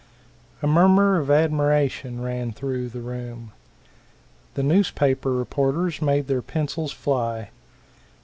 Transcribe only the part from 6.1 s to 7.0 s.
their pencils